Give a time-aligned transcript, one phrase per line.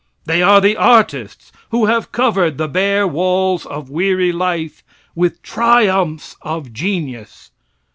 [0.25, 5.41] They are the artists who have covered the bare walls of weary life with the
[5.47, 7.51] triumphs of genius.